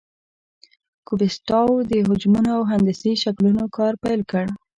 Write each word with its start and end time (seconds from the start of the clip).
کوبیسټاو 1.07 1.71
د 1.89 1.91
حجمونو 2.07 2.49
او 2.57 2.61
هندسي 2.71 3.13
شکلونو 3.23 3.63
کار 3.77 3.93
پیل 4.03 4.21
کړ. 4.31 4.45